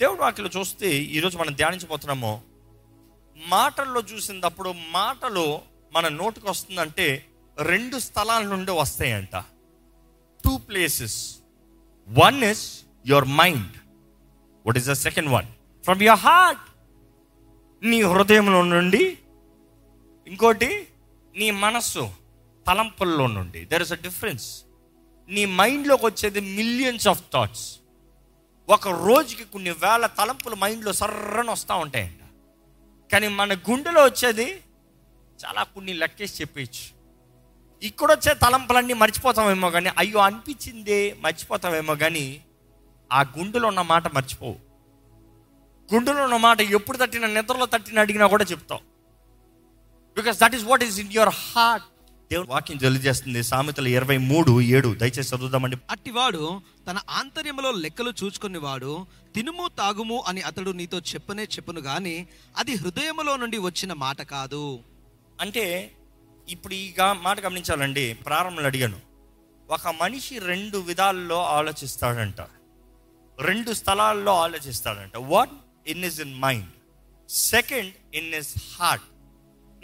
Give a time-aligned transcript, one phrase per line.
[0.00, 2.42] దేవుడు వాక్యలో చూస్తే ఈరోజు మనం ధ్యానించబోతున్నాము.
[3.46, 5.60] మాటల్లో చూసినప్పుడు మాటలు
[5.92, 7.26] మన నోటికి వస్తుందంటే
[7.62, 9.36] రెండు స్థలాల నుండి వస్తాయంట.
[10.44, 11.36] Two places
[12.08, 13.76] one is your mind
[14.66, 15.46] what is the second one
[15.84, 16.60] from your heart
[17.86, 19.18] నీ హృదయంలో నుండి.
[20.26, 20.86] ఇంకోటి
[21.36, 22.10] నీ మనస్సు
[22.66, 23.64] తలంపుల్లో నుండి.
[23.64, 24.62] దెర్ ఇస్ అ డిఫరెన్స్
[25.28, 27.78] నీ మైండ్లోకి వచ్చేది మిలియన్స్ ఆఫ్ థాట్స్
[28.70, 32.26] ఒక రోజుకి కొన్ని వేల తలంపులు మైండ్లో సర్రని వస్తూ ఉంటాయండి
[33.12, 34.46] కానీ మన గుండెలో వచ్చేది
[35.44, 36.84] చాలా కొన్ని లెక్కేసి చెప్పేయచ్చు.
[37.82, 42.40] ఇక్కడ వచ్చే తలంపులన్నీ మర్చిపోతామేమో కానీ అయ్యో అనిపించిందే మర్చిపోతామేమో కానీ
[43.12, 44.56] ఆ గుండెలో ఉన్న మాట మర్చిపోవు.
[45.94, 48.80] గుండెలో ఉన్న మాట ఎప్పుడు తట్టిన నిద్రలో తట్టిన అడిగినా కూడా చెప్తావు.
[50.16, 51.86] Because that is what is in your heart
[52.32, 53.42] దేవుడు వాక్యం తెలియజేస్తుంది.
[53.42, 54.94] సామెతలు ఇరవై మూడు ఏడు.
[54.94, 55.76] దయచేసి చదువుదామండి.
[55.90, 63.36] అట్టివాడు తన ఆంతర్యములో లెక్కలు చూచుకునేవాడు తినుము తాగుము అని అతడు నీతో చెప్పనే చెప్పును గాని అది హృదయములో
[63.36, 64.78] నుండి వచ్చిన మాట కాదు.
[65.40, 65.92] అంటే
[66.48, 68.14] ఇప్పుడు ఈ మాట గమనించాలండి.
[68.14, 69.00] ప్రారంభంలో అడిగాను.
[69.70, 72.40] ఒక మనిషి రెండు విధాల్లో ఆలోచిస్తాడంట.
[73.40, 75.12] రెండు స్థలాల్లో ఆలోచిస్తాడంట.
[75.16, 75.48] One
[75.88, 76.66] in is in mind
[77.28, 79.04] second in is heart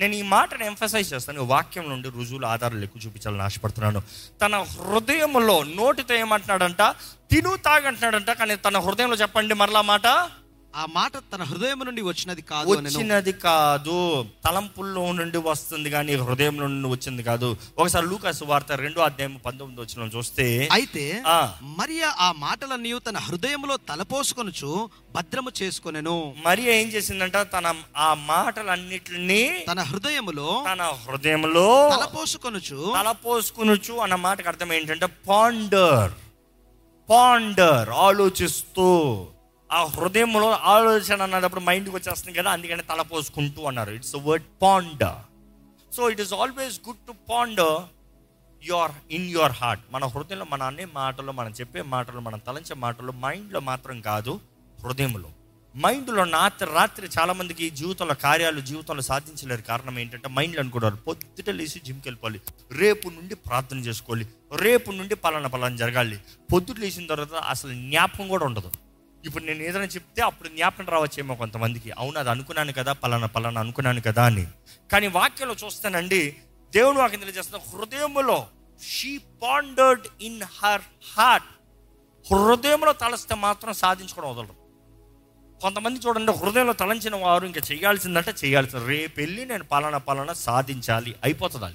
[0.00, 1.42] నేను ఈ మాటను ఎంఫసైజ్ చేస్తాను.
[1.42, 4.03] ఈ వాక్యం నుండి రుజువులు ఆధారాలు ఎక్కువ చూపించాలని ఆశపడుతున్నాను.
[4.42, 6.83] తన హృదయంలో నోటితో ఏమంటున్నాడంట?
[7.31, 10.06] తిను తాగంటున్నాడంట కానీ తన హృదయంలో చెప్పండి మరలా మాట?
[10.75, 12.69] ఆ మాట తన హృదయం నుండి వచ్చినది కాదు.
[12.70, 13.98] వచ్చినది కాదు
[14.44, 20.08] తలంపుల్లో నుండి వస్తుంది కానీ హృదయంలో నుండి వచ్చింది కాదు ఒకసారి లూకాసు వార్త రెండో అధ్యాయం పంతొమ్మిది వచ్చిన
[20.14, 21.36] చూస్తే అయితే ఆ.
[21.77, 22.72] మరియా ఆ మాటలన్నీ
[23.06, 24.70] తన హృదయములో తలపోసుకొనుచు
[25.14, 27.66] భద్రము చేసుకొనెను మరి ఏం చేసిందంట తన
[27.98, 36.12] ఆ మాటలన్నిటిని తన హృదయములో తన హృదయంలో తలపోసుకొనుచు తలపోసుకునుచు అన్న మాటకు అర్థం ఏంటంటే పాండర్
[37.09, 38.88] పాండర్ ఆలోచిస్తూ
[39.73, 43.91] ఆ హృదయంలో ఆలోచన అన్నప్పుడు మైండ్కి వచ్చేస్తుంది కదా అందుకని తల పోసుకుంటూ అన్నారు.
[43.91, 45.05] It's word ponder
[45.97, 47.61] so it is always good to ponder
[48.65, 53.12] your in your heart మన హృదయంలో మన అన్ని మాటలు మనం చెప్పే మాటలు మనం తలంచే మాటలు
[53.12, 54.41] మైండ్లో మాత్రం కాదు
[54.84, 55.31] హృదయంలో.
[55.77, 59.62] మైండ్లో రాత్రి రాత్రి చాలామందికి జీవితంలో కార్యాలు జీవితంలో సాధించలేరు.
[59.62, 62.41] కారణం ఏంటంటే మైండ్లో అనుకుంటారు పొద్దుట లేచి జిమ్కి వెళ్ళిపోవాలి.
[62.72, 64.28] రేపు నుండి ప్రార్థన చేసుకోవాలి.
[64.56, 66.19] రేపు నుండి పలానా పలానా జరగాలి.
[66.53, 68.71] పొద్దుట లేచిన తర్వాత అసలు జ్ఞాపకం కూడా ఉండదు.
[69.25, 71.91] ఇప్పుడు నేను ఏదైనా చెప్తే అప్పుడు జ్ఞాపకం రావచ్చేమో కొంతమందికి.
[71.91, 74.47] అవును అది అనుకున్నాను కదా పలానా పలానా అనుకున్నాను కదా అని.
[74.93, 76.37] కానీ వాక్యంలో చూస్తానండి
[76.73, 78.47] దేవుడు వాక్యం తెలియజేస్తున్న హృదయములో
[78.89, 80.83] she pondered in her
[81.17, 81.47] heart
[82.33, 84.65] హృదయంలో తలస్తే మాత్రం సాధించుకోవడం వదలరు.
[85.61, 91.65] కొంతమంది చూడండి హృదయంలో తలంచిన వారు ఇంకా చేయాల్సిందంటే చేయాల్సింది రేపు వెళ్ళి నేను పలానా పలానా సాధించాలి అయిపోతుంది
[91.65, 91.75] అది.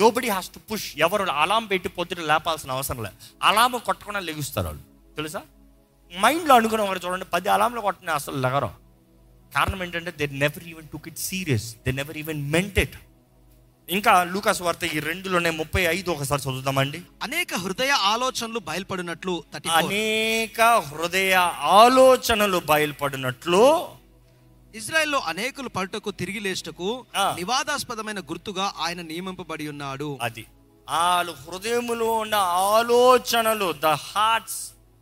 [0.00, 3.14] నోబడి హ్యాస్ టు పుష్ ఎవరు అలాం పెట్టి పొద్దుట లేపాల్సిన అవసరం లేదు.
[3.42, 4.82] అలామ కొట్టకుండా లెగుస్తారు వాళ్ళు.
[5.16, 5.42] తెలుసా?
[6.12, 7.24] మైండ్లో అనుకున్న వారు చూడండి.
[7.24, 8.70] పది అలాంలు కొట్టిన అసలు లగరు
[9.52, 12.96] కారణం ఏంటంటే they never even took it serious they never even meant it
[13.88, 19.34] ఇంకా లూకాస్ వార్త ఈ రెండులోనే ముప్పై ఐదు ఒకసారి చదువుతామండి అనేక హృదయ ఆలోచనలు బయలుపడినట్లు
[19.72, 23.62] అనేక హృదయ ఆలోచనలు బయలుపడినట్లు
[24.74, 26.88] ఇజ్రాయెల్లో అనేకులు పట్టుకు తిరిగి లేచుటకు.
[27.34, 30.18] వివాదాస్పదమైన గుర్తుగా ఆయన నియమింపబడి ఉన్నాడు.
[30.22, 30.44] అది.
[30.88, 32.34] వాళ్ళ హృదయములో ఉన్న
[32.74, 34.58] ఆలోచనలు the hearts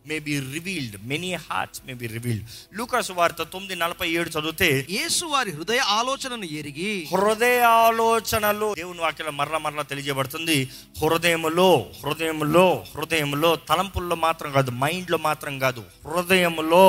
[0.07, 2.45] may be revealed many hearts may be revealed
[2.77, 9.37] Lucas వార్త తొమ్మిది నలభై ఏడు చదివితే యేసు వారి హృదయ ఆలోచనను ఎరిగి హృదయ ఆలోచనలు దేవుని వాక్యం
[9.37, 10.57] మరల మరల తెలియజేయబడుతుంది.
[11.01, 11.69] హృదయములో
[12.03, 16.87] హృదయములో హృదయములో తలంపుల్లో మాత్రం కాదు మైండ్లో మాత్రం కాదు హృదయములో.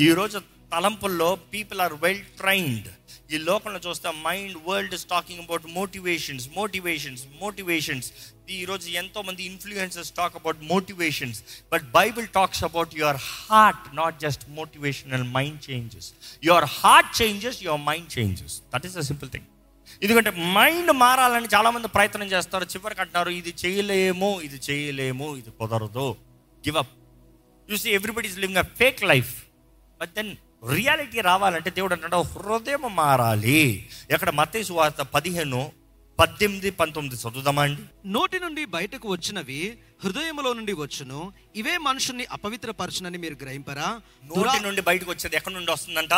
[0.00, 0.38] ఈరోజు
[0.72, 2.88] తలంపుల్లో పీపుల్ ఆర్ వెల్ ట్రైన్డ్.
[3.34, 8.08] ఈ లోకంలో చూస్తే mind world is talking about motivations motivations motivations.
[8.54, 14.50] ఈరోజు ఎంతో మంది influences talk about motivations but Bible talks about your heart not just
[14.50, 16.12] motivational mind changes
[16.44, 19.44] your heart changes your mind changes that is the simple thing
[20.02, 26.16] ఎందుకంటే mind మారాలని చాలామంది ప్రయత్నం చేస్తారు చివరికి అంటారు ఇది చేయలేము ఇది చేయలేము ఇది కుదరదు.
[26.66, 29.44] Give up see everybody is living a fake life
[30.00, 30.36] but then
[30.74, 33.90] reality రావాలంటే దేవుడు అంటాడు హృదయం మారాలి.
[34.10, 35.72] ఎక్కడ మత్తయి వార్త పదిహేను
[36.20, 37.82] పద్దెనిమిది పంతొమ్మిది చదువుదామా అండి?
[38.06, 41.32] నోటి నుండి బయటకు వచ్చినవి హృదయములో నుండి వచ్చును.
[41.56, 44.00] ఇవే మనుషుల్ని అపవిత్రపరచునని మీరు గ్రహింపరా?
[44.24, 46.14] నోటి నుండి బయటకు వచ్చేది ఎక్కడి నుండి వస్తుందంట?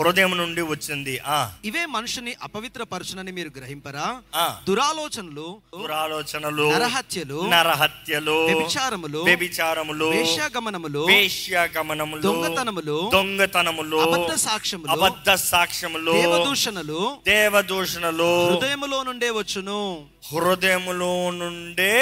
[0.00, 1.20] హృదయం నుండి వచ్చింది.
[1.26, 1.50] ఆ.
[1.64, 4.22] ఇవే మనుషుని అపవిత్రపరచునని మీరు గ్రహింపరా.
[4.68, 17.18] దురాలోచనలు దురాలోచనలు నరహత్యలు నరహత్యలు వ్యభిచారములు వ్యభిచారములు వేశ్యాగమనములు వేశ్యాగమనములు దొంగతనములు దొంగతనములు అబద్ధ సాక్ష్యములు అబద్ధ సాక్ష్యములు దేవదూషణలు
[17.26, 20.06] దేవదూషణలు హృదయములో నుండే వచ్చును.
[20.34, 21.94] హృదయములో నుండే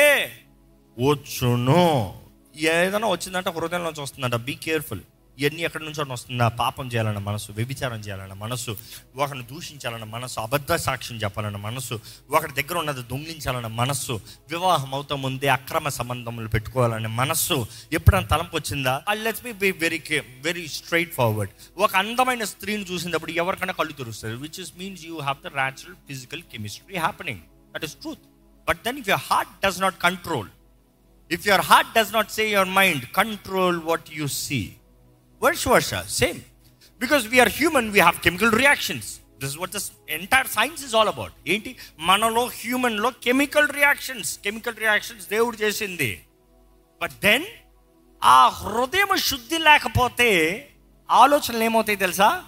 [0.99, 2.15] వచ్చును.
[2.57, 4.35] ఏదైనా వచ్చిందంటే హృదయంలోంచి వస్తుందంట.
[4.35, 5.01] బీ కేర్ఫుల్
[5.41, 8.73] ఇవన్నీ ఎక్కడి నుంచో వస్తుందా పాపం చేయాలన్న మనసు వ్యభిచారం చేయాలన్న మనసు
[9.17, 11.95] ఒకరిని దూషించాలన్న మనసు అబద్ధ సాక్ష్యం చెప్పాలన్న మనసు
[12.31, 14.15] ఒకరి దగ్గర ఉన్నది దొంగిలించాలన్న మనస్సు
[14.51, 17.57] వివాహం అవుతా ముందే అక్రమ సంబంధములు పెట్టుకోవాలనే మనస్సు
[17.93, 18.95] ఎప్పుడైనా తలంపు వచ్చిందా?
[19.23, 20.01] Let's me be very
[20.43, 25.39] very straight forward ఒక అందమైన స్త్రీని చూసినప్పుడు ఎవరికైనా కళ్ళు తెరుస్తారు which is means you have
[25.43, 27.43] the natural physical chemistry happening
[27.75, 28.25] that is truth
[28.69, 30.51] but then if your heart does not control
[31.31, 34.61] if your heart does not say your mind control what you see
[35.43, 36.41] Varsha Varsha same
[37.01, 41.33] because we are human we have chemical reactions this what does entire science is all about
[41.47, 46.25] ఏంటి మనలో హ్యూమన్లో chemical reactions chemical reactions దేవుడు చేసింది
[47.03, 47.45] but then
[48.25, 50.29] ఆ హృదయం శుద్ధి లేకపోతే
[51.11, 52.43] ఆలోచనలు ఏమవుతాయి తెలుసా?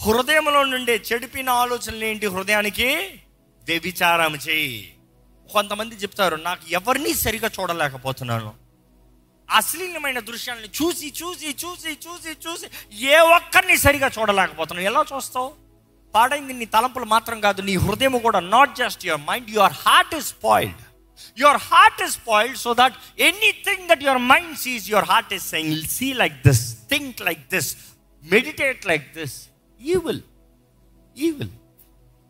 [0.00, 3.20] హృదయంలో నుండే చెడిపిన ఆలోచనలు ఏంటి హృదయానికి?
[3.64, 4.94] వ్యభిచారం చేయి.
[5.52, 8.65] కొంతమంది చెప్తారు నాకు ఎవరిని సరిగా చూడలేకపోతున్నాను.
[9.48, 12.66] అశ్లీలమైన దృశ్యాలను చూసి చూసి చూసి చూసి చూసి
[13.14, 14.88] ఏ ఒక్కరిని సరిగా చూడలేకపోతున్నావు.
[14.90, 15.50] ఎలా చూస్తావు?
[16.14, 18.40] పాడైంది నీ తలంపులు మాత్రం కాదు నీ హృదయం కూడా.
[18.40, 20.82] Not just your mind your heart is spoiled
[21.42, 22.96] your heart is spoiled so that
[23.28, 26.64] anything that your mind sees your heart is saying see like this
[26.94, 27.76] think like this
[28.24, 29.36] meditate like this
[29.80, 30.20] evil
[31.16, 31.50] evil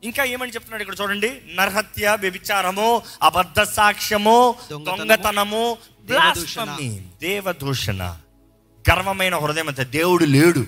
[0.03, 1.41] ఇంకా ఏమని చెప్తున్నాడు ఇక్కడ చూడండి?
[1.55, 5.79] నరహత్య వ్యభిచారము అబద్ధ సాక్ష్యము దొంగతనము.
[6.07, 8.19] Blasphemy, దేవదూషణ.
[8.91, 10.67] గర్వమైన హృదయం అంతే దేవుడు లేడు.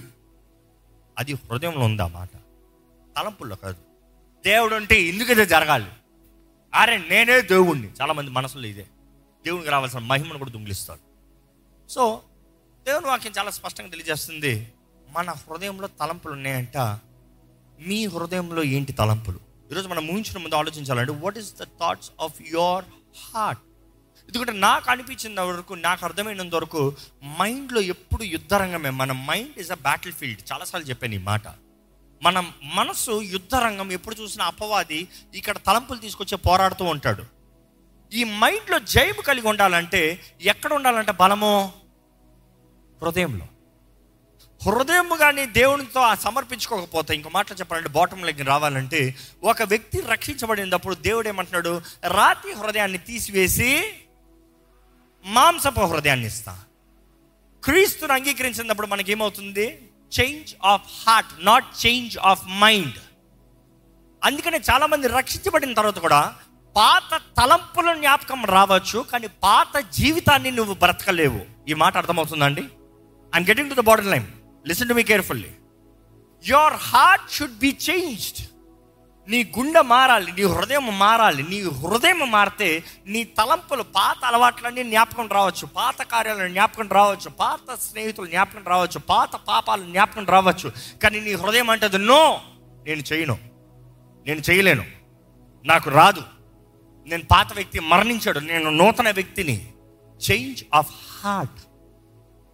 [1.18, 2.30] అది హృదయంలో ఉంది మాట?
[3.16, 3.76] తలంపుల్లో కాదు.
[4.44, 5.86] దేవుడు అంటే ఎందుకు ఇది జరగాలి?
[6.74, 7.88] అరే నేనే దేవుణ్ణి.
[8.00, 8.86] చాలా మంది మనసులో ఇదే.
[9.44, 11.00] దేవునికి రావాల్సిన మహిమను కూడా దొంగిలిస్తాడు.
[11.90, 12.22] సో
[12.86, 14.72] దేవుని వాక్యం చాలా స్పష్టంగా తెలియజేస్తుంది.
[15.10, 16.76] మన హృదయంలో తలంపులు ఉన్నాయంట.
[17.86, 19.40] మీ హృదయంలో ఏంటి తలంపులు?
[19.72, 22.84] ఈరోజు మనం ఊహించిన ముందు ఆలోచించాలంటే what is the thoughts of your
[23.34, 23.60] heart
[24.28, 26.96] ఎందుకంటే నాకు అనిపించిన వరకు నాకు అర్థమైనంత వరకు
[27.40, 28.90] మైండ్లో ఎప్పుడు యుద్ధరంగమే.
[28.90, 31.42] మన mind is a battle field చాలాసార్లు చెప్పాను ఈ మాట.
[32.22, 37.24] మన మనసు యుద్ధరంగం ఎప్పుడు చూసిన అపవాది ఇక్కడ తలంపులు తీసుకొచ్చి పోరాడుతూ ఉంటాడు.
[38.12, 41.72] ఈ మైండ్లో జైబు కలిగి ఉండాలంటే ఎక్కడ ఉండాలంటే బలము?
[43.02, 43.46] హృదయంలో.
[44.66, 51.82] హృదయం కానీ దేవునితో సమర్పించుకోకపోతే ఇంకో మాటలు చెప్పాలంటే బాటం లెగ్ రావాలంటే ఒక వ్యక్తి రక్షించబడినప్పుడు దేవుడు ఏమంటున్నాడు?
[52.08, 53.92] రాతి హృదయాన్ని తీసివేసి
[55.28, 56.58] మాంసపు హృదయాన్ని ఇస్తా
[57.64, 59.66] క్రీస్తుని అంగీకరించినప్పుడు మనకి ఏమవుతుంది
[60.20, 62.98] change of heart not change of mind
[64.24, 66.34] అందుకనే చాలా మంది రక్షించబడిన తర్వాత కూడా
[66.76, 71.40] పాత తలంపుల జ్ఞాపకం రావచ్చు కానీ పాత జీవితాన్ని నువ్వు బ్రతకలేవు.
[71.68, 72.62] ఈ మాట అర్థమవుతుందండి?
[73.34, 74.26] I'm getting to the body line
[74.68, 75.50] listen to me carefully
[76.44, 78.47] your heart should be changed
[79.28, 85.66] నీ గుండె మారాలి నీ హృదయం మారాలి నీ హృదయం మారితే నీ తలంపులు పాత అలవాట్లన్నీ జ్ఞాపకం రావచ్చు
[85.66, 90.72] పాత కార్యాలను జ్ఞాపకం రావచ్చు పాత స్నేహితులు జ్ఞాపకం రావచ్చు పాత పాపాలు జ్ఞాపకం రావచ్చు.
[91.02, 92.40] కానీ నీ హృదయం అంటది నో
[92.86, 93.38] నేను చేయను
[94.26, 94.84] నేను చేయలేను
[95.64, 96.22] నాకు రాదు.
[97.06, 99.56] నేను పాత వ్యక్తి మరణించాడు నేను నూతన వ్యక్తిని.
[100.20, 100.92] చేంజ్ ఆఫ్
[101.22, 101.60] హార్ట్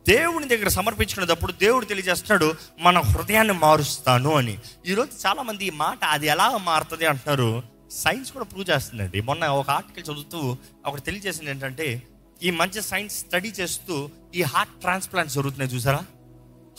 [0.08, 4.58] దేవుని దగ్గర సమర్పించుకునేటప్పుడు దేవుడు తెలియజేస్తున్నాడు మన హృదయాన్ని మారుస్తాను అని.
[4.86, 7.62] ఈరోజు చాలామంది ఈ మాట అది ఎలా మారుతుంది అంటున్నారు.
[7.90, 9.20] సైన్స్ కూడా ప్రూవ్ చేస్తుందండి.
[9.20, 10.56] మొన్న ఒక ఆర్టికల్ చదువుతూ
[10.86, 12.02] ఒకటి తెలియజేసింది ఏంటంటే
[12.42, 16.02] ఈ మంచి సైన్స్ స్టడీ చేస్తూ ఈ హార్ట్ ట్రాన్స్ప్లాంట్ జరుగుతున్నాయి చూసారా?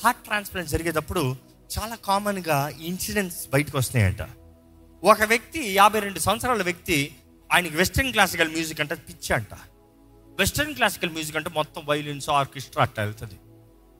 [0.03, 1.35] హార్ట్ ట్రాన్స్ప్లాంట్ జరిగేటప్పుడు
[1.77, 4.21] చాలా కామన్గా ఇన్సిడెంట్స్ బయటకు వస్తాయంట
[5.03, 7.15] ఒక వ్యక్తి యాభై రెండు సంవత్సరాల వ్యక్తి
[7.53, 9.53] ఆయనకి వెస్ట్రన్ క్లాసికల్ మ్యూజిక్ అంటే పిచ్చి అంట.
[10.39, 13.35] వెస్ట్రన్ క్లాసికల్ మ్యూజిక్ అంటే మొత్తం వైలిన్స్ ఆర్కెస్ట్రా అట్లా వెళ్తుంది.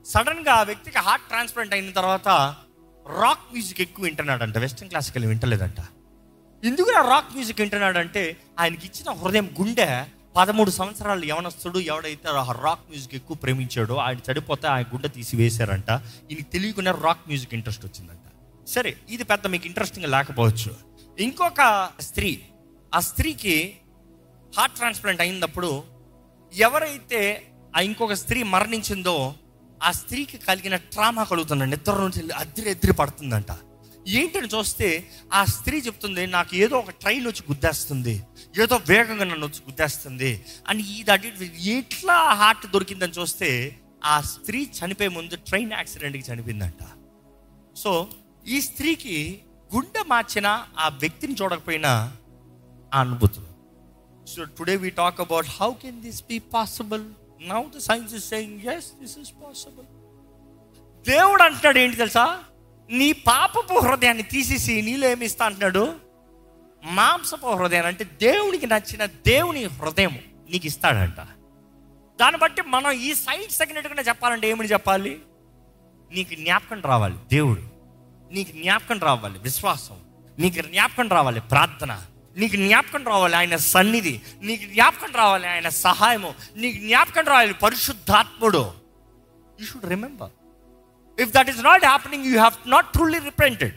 [0.06, 2.28] సడన్గా ఆ వ్యక్తికి హార్ట్ ట్రాన్స్ప్లాంట్ అయిన తర్వాత
[3.20, 4.58] రాక్ మ్యూజిక్ ఎక్కువ వింటున్నాడంట.
[4.58, 5.80] Western classical వింటలేదంట.
[6.64, 10.04] ఎందుకు ఆ రాక్ మ్యూజిక్ వింటున్నాడంటే ఆయనకి ఇచ్చిన హృదయం గుండె
[10.36, 15.90] పదమూడు సంవత్సరాలు యవనస్తుడు ఎవడైతే ఆ రాక్ మ్యూజిక్ ఎక్కువ ప్రేమించాడో ఆయన చడిపోతే ఆయన గుండె తీసి వేశారంట
[16.30, 18.26] ఈయనకి తెలియకుండా రాక్ మ్యూజిక్ ఇంట్రెస్ట్ వచ్చిందంట.
[18.68, 20.76] సరే ఇది పెద్ద మీకు ఇంట్రెస్టింగ్ లేకపోవచ్చు.
[21.18, 22.42] ఇంకొక స్త్రీ
[22.94, 23.78] ఆ స్త్రీకి
[24.56, 25.95] హార్ట్ ట్రాన్స్ప్లాంట్ అయినప్పుడు
[26.56, 29.34] ఎవరైతే ఆ ఇంకొక స్త్రీ మరణించిందో
[29.82, 31.76] ఆ స్త్రీకి కలిగిన ట్రామా కలుగుతుందండి.
[31.76, 33.46] నిద్ర నుంచి అద్దరి ఎద్దిరి పడుతుందంట.
[34.08, 38.22] ఏంటని చూస్తే ఆ స్త్రీ చెప్తుంది నాకు ఏదో ఒక ట్రైన్ వచ్చి గుద్దేస్తుంది.
[38.62, 40.44] ఏదో వేగంగా నన్ను వచ్చి గుద్దేస్తుంది.
[40.68, 46.84] అని ఇది అటు ఎట్లా హార్ట్ దొరికిందని చూస్తే ఆ స్త్రీ చనిపోయే ముందు ట్రైన్ యాక్సిడెంట్కి చనిపోయిందంట.
[47.76, 48.08] సో
[48.48, 49.40] ఈ స్త్రీకి
[49.74, 52.16] గుండె మార్చిన ఆ వ్యక్తిని చూడకపోయినా
[52.94, 53.55] ఆ అనుభూతులు
[54.26, 57.04] so today we talk about how can this be possible
[57.40, 59.86] now the science is saying yes this is possible
[61.06, 62.44] దేవుడు అంటున్నాడు ఏంటి తెలుసా?
[62.90, 65.96] నీ పాపపు హృదయాన్ని తీసేసి నీలో ఏమిస్తా అంటున్నాడు?
[66.84, 70.18] మాంసపు హృదయం అంటే దేవునికి నచ్చిన దేవుని హృదయం
[70.50, 71.20] నీకు ఇస్తాడంట.
[72.20, 75.18] దాన్ని బట్టి మనం ఈ సైన్స్ సెకండ్గా చెప్పాలంటే ఏమని చెప్పాలి?
[76.10, 77.62] నీకు జ్ఞాపకం రావాలి దేవుడు.
[78.32, 79.96] నీకు జ్ఞాపకం రావాలి విశ్వాసం.
[80.38, 82.02] నీకు జ్ఞాపకం రావాలి ప్రార్థన.
[82.36, 84.20] నీకు జ్ఞాపకం రావాలి ఆయన సన్నిధి.
[84.42, 86.34] నీకు జ్ఞాపకం రావాలి ఆయన సహాయము.
[86.56, 88.70] నీకు జ్ఞాపకం రావాలి పరిశుద్ధాత్ముడు.
[89.60, 90.30] You should remember
[91.20, 93.74] if that is not happening you have not truly repented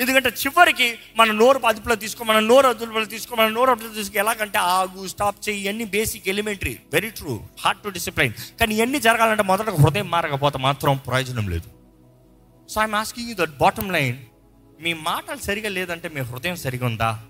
[0.00, 4.18] ఎందుకంటే చివరికి మన నోరు అదుపులో తీసుకో మన నోరు అదుపులో తీసుకో మన నోరు అదుపులో తీసుకో.
[4.18, 9.42] ఎలాగంటే ఆగు స్టాప్ చేయి ఇవన్నీ basic elementary very true heart to discipline కానీ ఇవన్నీ జరగాలంటే
[9.42, 11.68] మొదట హృదయం మారకపోతే మాత్రం ప్రయోజనం లేదు.
[12.68, 14.18] So I'm asking you that bottom line
[14.80, 17.24] మీ మాటలు సరిగా లేదంటే మీ హృదయం సరిగా ఉందా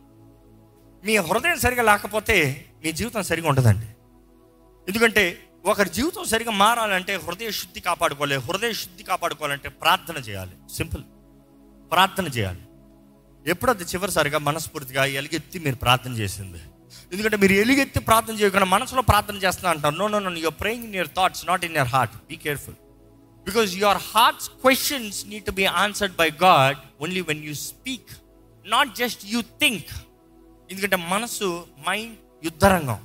[1.04, 3.86] మీ హృదయం సరిగా లేకపోతే మీ జీవితం సరిగా ఉండదండి.
[4.88, 10.50] ఎందుకంటే ఒకరి జీవితం సరిగా మారాలంటే హృదయ శుద్ధి కాపాడుకోవాలి హృదయ శుద్ధి కాపాడుకోవాలంటే ప్రార్థన చేయాలి.
[10.76, 11.02] సింపుల్.
[11.92, 12.60] ప్రార్థన చేయాలి.
[13.50, 16.60] ఎప్పుడది చివరిసారిగా మనస్ఫూర్తిగా ఎలుగెత్తి మీరు ప్రార్థన చేసింది.
[17.12, 19.94] ఎందుకంటే మీరు ఎలుగెత్తి ప్రార్థన చేయకుండా మనసులో ప్రార్థన చేస్తున్నా అంటారు.
[19.94, 22.74] No no no your praying in your thoughts not in your heart be careful
[23.44, 28.10] because your hearts questions need to be answered by God only when you speak
[28.66, 29.86] not just you think
[30.72, 31.48] ఎందుకంటే మనసు
[31.88, 33.00] mind యుద్ధరంగం.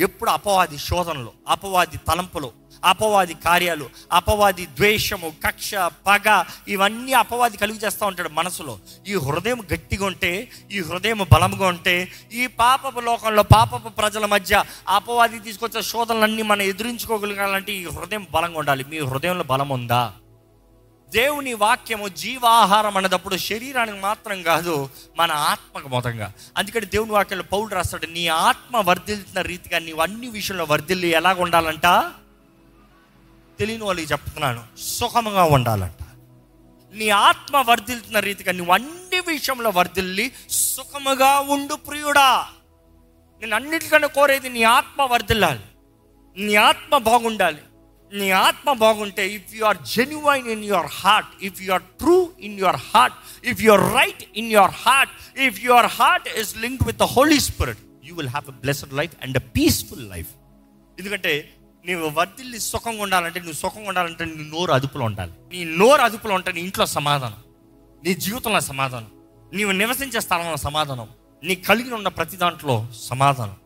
[0.00, 2.50] ఎప్పుడు అపవాది శోధనలు అపవాది తలంపులు
[2.84, 5.74] అపవాది కార్యాలు అపవాది ద్వేషము కక్ష
[6.06, 8.78] పగ ఇవన్నీ అపవాది కలిగి చేస్తూ ఉంటాడు మనసులో.
[9.06, 10.30] ఈ హృదయం గట్టిగా ఉంటే
[10.72, 11.96] ఈ హృదయం బలంగా ఉంటే
[12.32, 18.84] ఈ పాపపు లోకంలో పాపపు ప్రజల మధ్య అపవాది తీసుకొచ్చే శోధనలన్నీ మనం ఎదురించుకోగలగాలంటే ఈ హృదయం బలంగా ఉండాలి.
[18.88, 20.02] మీ హృదయంలో బలం ఉందా
[21.08, 26.32] దేవుని వాక్యము జీవాహారం అన్నదప్పుడు శరీరానికి మాత్రం కాదు మన ఆత్మకు మొత్తంగా.
[26.56, 32.12] అందుకని దేవుని వాక్యంలో పౌరుడు రాస్తాడు నీ ఆత్మ వర్ధిల్తున్న రీతిగా నీవు అన్ని విషయంలో వర్ధిల్లి ఎలాగ ఉండాలంట?
[33.58, 36.04] తెలియని వాళ్ళకి చెప్తున్నాను సుఖముగా ఉండాలంట.
[36.92, 42.48] నీ ఆత్మ వర్ధిల్లుతున్న రీతిగా నువ్వు అన్ని విషయంలో వర్ధిల్లి సుఖముగా ఉండు ప్రియుడా.
[43.40, 45.60] నేను అన్నిటికన్నా కోరేది నీ ఆత్మ వర్ధిల్లాలి.
[46.36, 47.62] నీ ఆత్మ బాగుండాలి.
[48.12, 52.58] నీ ఆత్మ బాగుంటే if you are genuine in your heart if you are true in
[52.58, 56.98] your heart if you are right in your heart if your heart is link with
[56.98, 60.28] the holy spirit you will have a blessed life and a peaceful life
[60.98, 61.54] ఎందుకంటే
[61.86, 65.32] నీవు వర్దిల్లి సుఖంగా ఉండాలంటే నువ్వు సుఖంగా ఉండాలంటే నీ నోరు అదుపులో ఉండాలి.
[65.52, 67.36] నీ నోరు అదుపులో ఉంటే నీ ఇంట్లో సమాధానం.
[68.04, 69.10] నీ జీవితంలో సమాధానం.
[69.52, 71.08] నీవు నివసించే స్థలంలో సమాధానం.
[71.44, 73.56] నీ కలిగి ఉన్న ప్రతి దాంట్లో సమాధానం.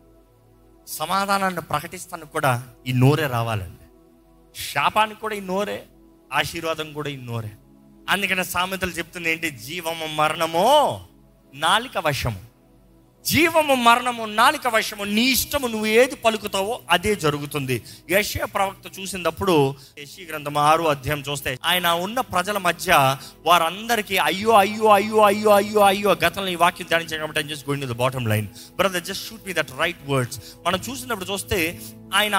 [0.89, 3.82] సమాధానాన్ని ప్రకటిస్తానికి కూడా ఈ నోరే రావాలండి.
[4.55, 5.85] శాపానికి కూడా ఈ నోరే
[6.33, 7.51] ఆశీర్వాదం కూడా ఈ నోరే
[8.09, 9.51] అందుకనే సామెతలు చెప్తుంది ఏంటి?
[9.51, 10.65] జీవము మరణము
[11.55, 12.41] నాలిక వశము.
[13.25, 17.83] జీవము మరణము నాలిక వశము నీ ఇష్టము నువ్వు ఏది పలుకుతావో అదే జరుగుతుంది.
[18.11, 23.17] యశ్య ప్రవక్త చూసినప్పుడు యశ్య గ్రంథం ఆరు అధ్యాయం చూస్తే ఆయన ఉన్న ప్రజల మధ్య
[23.47, 27.93] వారందరికీ అయ్యో అయ్యో అయ్యో అయ్యో అయ్యో అయ్యో గతంలో ఈ వాక్యం ధ్యానించాం కాబట్టి just going the
[27.93, 31.81] bottom line brother just shoot me that right words మనం చూసినప్పుడు చూస్తే
[32.15, 32.37] ఆయన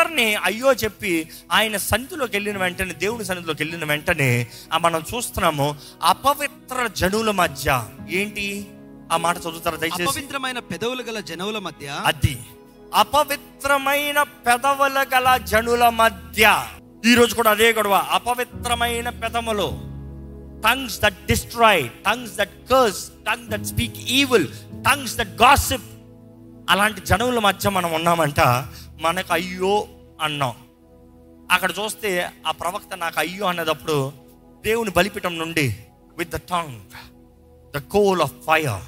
[0.00, 4.46] అందరినీ అయ్యో చెప్పి ఆయన సన్నిధిలోకి వెళ్ళిన వెంటనే దేవుని సన్నిధిలోకి వెళ్ళిన వెంటనే
[4.80, 8.66] మనం చూస్తున్నాము అపవిత్ర జనుల మధ్య ఏంటి?
[9.12, 10.02] ఆ మాట చదువుతారా దయచేసి?
[10.02, 12.38] అపవిత్రమైన పెదవులు గల జనవుల మధ్య అది.
[12.94, 16.66] అపవిత్రమైన పెదవుల గల జనుల మధ్య.
[17.06, 17.92] ఈ రోజు కూడా అదే గొడవ.
[17.92, 19.68] అపవిత్రమైన పెదములు.
[20.68, 24.48] Tongues that destroy tongues that curse tongue that speak evil
[24.88, 25.88] tongues that gossip
[26.70, 28.40] అలాంటి జనముల మధ్య మనం ఉన్నామంట.
[29.00, 29.86] మనకు అయ్యో
[30.20, 30.54] అన్నాం.
[31.50, 34.12] అక్కడ చూస్తే ఆ ప్రవక్త నాకు అయ్యో అనేటప్పుడు
[34.64, 35.76] దేవుని బలిపీఠం నుండి
[36.18, 36.80] with the tongue
[37.74, 38.82] the coal of fire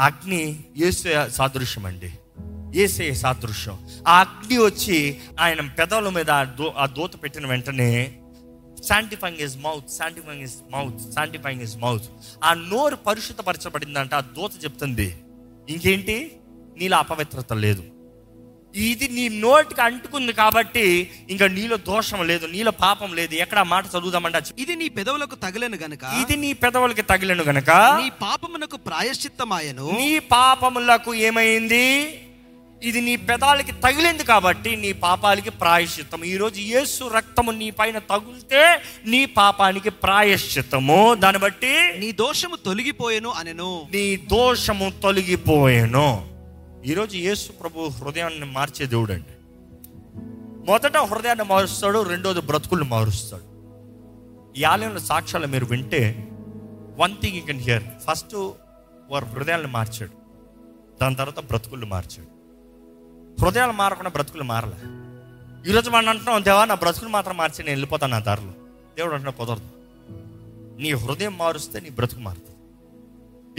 [0.00, 2.12] అగ్ని ఏసే సాదృశ్యం అండి
[2.80, 4.04] ఏసే సాదృశ్యం.
[4.08, 8.18] ఆ అగ్ని వచ్చి ఆయన పెదవుల మీద ఆ దో ఆ దూత పెట్టిన వెంటనే
[8.88, 12.02] sanctifying his mouth sanctifying his mouth sanctifying his mouth
[12.44, 15.22] ఆ నోరు పరిశుద్ధపరచబడిందంట ఆ దూత చెప్తుంది.
[15.68, 16.40] ఇంకేంటి?
[16.76, 17.82] నీలో అపవిత్రత లేదు.
[18.74, 23.34] ఇది నీ నోటికి అంటుకుంది కాబట్టి ఇంకా నీలో దోషం లేదు నీలో పాపం లేదు.
[23.34, 28.76] ఎక్కడ మాట చదువుదామంటే ఇది నీ పెదవులకు తగలేను గనుక ఇది నీ పెదవులకి తగిలిను గనక నీ పాపమునకు
[28.76, 29.90] ప్రాయశ్చిత్తమాయను.
[29.98, 32.20] నీ పాపములకు ఏమైంది?
[32.82, 39.24] ఇది నీ పెదాలకి తగిలింది కాబట్టి నీ పాపాలకి ప్రాయశ్చిత్తము ఈరోజు యేసు రక్తము నీ పైన తగిలితే నీ
[39.24, 41.14] పాపానికి ప్రాయశ్చిత్తము.
[41.14, 43.86] దాన్ని బట్టి నీ దోషము తొలగిపోయెను అనెను.
[43.94, 46.37] నీ దోషము తొలగిపోయేను.
[46.88, 49.34] ఈరోజు యేసు ప్రభు హృదయాన్ని మార్చే దేవుడు అండి
[50.70, 53.42] మొదట హృదయాన్ని మారుస్తాడు రెండోది బ్రతుకుల్ని మారుస్తాడు.
[54.58, 56.28] ఈ ఆలయంలో సాక్ష్యాలు మీరు వింటే
[56.96, 58.34] one thing you can hear first
[59.10, 60.10] వారు హృదయాలను మార్చాడు.
[61.02, 62.28] దాని తర్వాత బ్రతుకులు మార్చాడు.
[63.44, 64.76] హృదయాలు మారకుండా బ్రతుకులు మారలే.
[65.70, 68.52] ఈరోజు మనం అంటున్నాం దేవా నా బ్రతుకులు మాత్రం మార్చి నేను వెళ్ళిపోతాను నా దారిలో.
[68.96, 69.70] దేవుడు అంటున్నా కుదరదు.
[70.82, 72.57] నీ హృదయం మారుస్తే నీ బ్రతుకు మారుతుంది.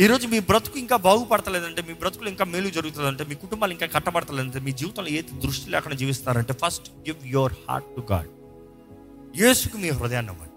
[0.03, 4.71] ఈరోజు మీ బ్రతుకు ఇంకా బాగుపడతలేదంటే మీ బ్రతుకులు ఇంకా మేలు జరుగుతుందంటే మీ కుటుంబాలు ఇంకా కట్టబడతలేదంటే మీ
[4.71, 8.29] జీవితంలో ఏది దృష్టి లేకుండా జీవిస్తారంటే first give your heart to God
[9.41, 10.55] యేసుకు మీ హృదయాన్ని ఇవ్వండి.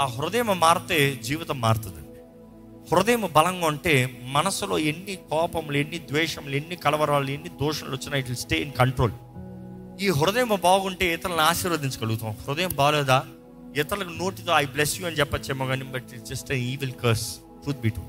[0.00, 2.20] ఆ హృదయం మారితే జీవితం మారుతుందండి.
[2.92, 3.94] హృదయం బలంగా ఉంటే
[4.36, 9.14] మనసులో ఎన్ని కోపములు ఎన్ని ద్వేషములు ఎన్ని కలవరాలు ఎన్ని దోషాలు వచ్చినా ఇట్ స్టే ఇన్ కంట్రోల్.
[10.04, 12.32] ఈ హృదయం బాగుంటే ఇతరులను ఆశీర్వదించగలుగుతాం.
[12.46, 13.18] హృదయం బాగాలేదా
[13.82, 17.28] ఇతరులకు నోటితో ఐ బ్లెస్ యూ అని చెప్పచ్చేమో కానీ but just evil curse.
[17.62, 18.02] Truth be too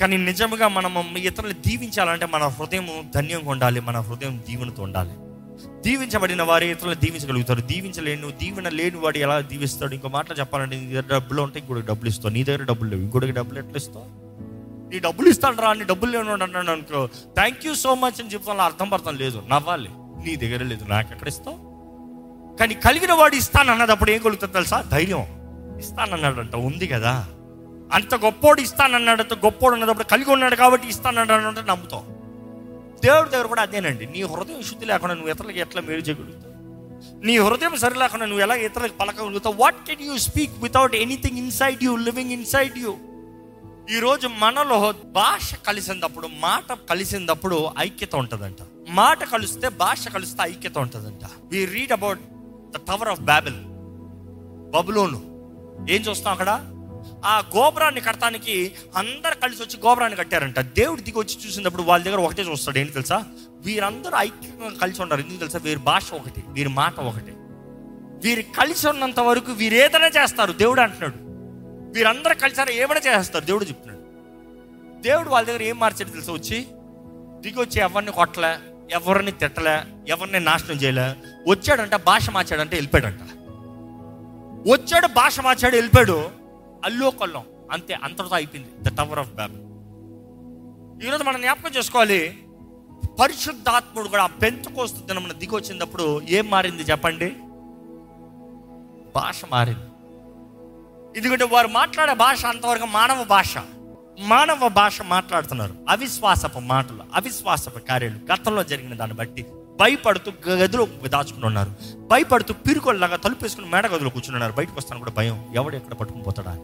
[0.00, 5.10] కానీ నిజంగా మనం ఇతరులు దీవించాలంటే మన హృదయం ధన్యంగా ఉండాలి మన హృదయం దీవెనతో ఉండాలి.
[5.80, 7.60] దీవించబడిన వారు ఇతరులు దీవించగలుగుతారు.
[7.60, 9.94] దీవించలేను దీవెన లేని వాడు ఎలా దీవిస్తాడు?
[9.94, 12.34] ఇంకో మాటలు చెప్పాలంటే నీ దగ్గర డబ్బులు ఉంటే ఇంకోటి డబ్బులు ఇస్తావు.
[12.34, 14.32] నీ దగ్గర డబ్బులు లేవు ఇంకోటికి డబ్బులు ఎట్లా ఇస్తావు?
[14.90, 18.60] నీ డబ్బులు ఇస్తాడు రా నీ డబ్బులు లేను అన్నాడు అనుకో థ్యాంక్ యూ సో మచ్ అని చెప్తాను
[18.60, 19.88] అర్థం పడతాం లేదు నవ్వాలి.
[20.24, 21.58] నీ దగ్గర లేదు నాకు ఎక్కడ ఇస్తావు?
[22.56, 24.82] కానీ కలిగిన వాడు ఇస్తానన్నదప్పుడు ఏం కలుగుతుంది తెలుసా?
[24.82, 25.26] ధైర్యం.
[25.78, 27.28] ఇస్తానన్నాడంట ఉంది కదా?
[27.92, 32.04] అంత గొప్పోడు ఇస్తానన్నాడంత గొప్పోడు ఉన్నప్పుడు కలిగి ఉన్నాడు కాబట్టి ఇస్తానన్నాడంటే నమ్ముతాం
[33.04, 36.52] దేవుడి దగ్గర కూడా అదేనండి నీ హృదయం శుద్ధి లేకుండా నువ్వు ఇతరులకు ఎట్లా మేలు చేయగలుగుతావు?
[37.26, 39.54] నీ హృదయం సరి లేకుండా నువ్వు ఎలా ఇతరులకు పలకగలుగుతావు?
[39.58, 42.96] What can you speak without anything inside you living inside you
[43.90, 48.56] ఈరోజు మనలో భాష కలిసినప్పుడు మాట కలిసినప్పుడు ఐక్యత ఉంటుందంట.
[48.88, 51.24] మాట కలిస్తే భాష కలిస్తే ఐక్యత ఉంటుందంట.
[51.44, 52.20] We read about
[52.70, 53.54] the tower of Babel
[54.70, 55.20] బబులోను.
[55.90, 56.71] ఏం చూస్తాం అక్కడ?
[57.24, 60.60] ఆ గోపురాన్ని కట్టడానికి అందరు కలిసి వచ్చి గోపురాన్ని కట్టారంట.
[60.60, 62.78] దేవుడు దిగి వచ్చి చూసినప్పుడు వాళ్ళ దగ్గర ఒకటే చూస్తాడు.
[62.78, 63.24] ఏంటి తెలుసా?
[63.60, 65.20] వీరందరూ ఐక్యంగా కలిసి ఉన్నారు.
[65.20, 65.58] ఎందుకు తెలుసా?
[65.58, 67.32] వీరి భాష ఒకటి వీరి మాట ఒకటి.
[68.24, 70.52] వీరు కలిసి ఉన్నంత వరకు వీరు ఏదైనా చేస్తారు.
[70.52, 71.14] దేవుడు అంటున్నాడు.
[71.98, 74.02] వీరందరూ కలిసారు ఏమైనా చేస్తారు దేవుడు చెప్తున్నాడు.
[75.02, 76.66] దేవుడు వాళ్ళ దగ్గర ఏం మార్చాడు తెలుసా వచ్చి?
[77.40, 78.56] దిగి వచ్చి ఎవరిని కొట్టలే
[78.90, 81.16] ఎవరిని తిట్టలే ఎవరిని నాశనం చేయలే.
[81.48, 83.20] వచ్చాడంట భాష మార్చాడంటే వెళ్ళిపోయాడంట.
[84.70, 86.41] వచ్చాడు భాష మార్చాడు వెళ్ళిపోయాడు.
[86.84, 88.90] అల్లో కొల్లం అంతే అంతటితో అయిపోయింది.
[88.90, 89.52] ద టవర్ ఆఫ్ బ్యాబ్
[91.04, 92.38] ఈరోజు మనం జ్ఞాపకం చేసుకోవాలి
[93.20, 97.30] పరిశుద్ధాత్ముడు కూడా ఆ పెంచుకోస్తు దినమున దిగి వచ్చినప్పుడు ఏం మారింది చెప్పండి?
[99.14, 99.80] భాష మారింది.
[101.18, 103.58] ఎందుకంటే వారు మాట్లాడే భాష అంతవరకు మానవ భాష.
[104.18, 105.74] మానవ భాష మాట్లాడుతున్నారు.
[105.88, 109.46] అవిశ్వాసపు మాటలు అవిశ్వాసపు కార్యాలు గతంలో జరిగిన దాన్ని బట్టి
[109.80, 111.70] భయపడుతూ గదిలో దాచుకుని ఉన్నారు.
[112.10, 115.52] భయపడుతూ తలుపు తలుపేసుకుని మేడ గదిలో కూర్చున్నారు బయటకు వస్తాను కూడా భయం.
[115.54, 116.60] ఎవడు ఎక్కడ పట్టుకుని పోతాడా అని.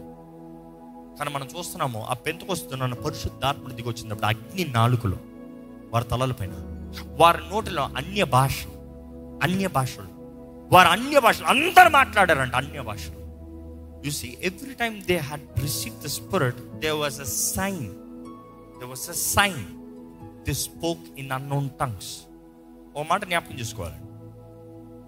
[1.17, 5.17] కానీ మనం చూస్తున్నాము ఆ పెంతుకొస్తున్న పరిశుద్ధాత్ముడు దిగి వచ్చినప్పుడు అగ్ని నాలుకలో
[5.93, 6.51] వారి తలలపైన
[7.05, 8.65] వారి నోటిలో అన్య భాష
[9.43, 10.07] అన్య భాషలు.
[10.73, 11.45] వారు అన్య భాషలు.
[11.45, 13.19] అందరు మాట్లాడారంట అన్య భాషలు.
[14.05, 17.89] You see every time they had receive the spirit they was a sign
[18.79, 19.65] they was a sign
[20.43, 22.28] they spoke in unknown tongues
[22.99, 23.95] ఓ మాట జ్ఞాపకం చేసుకోవాలి.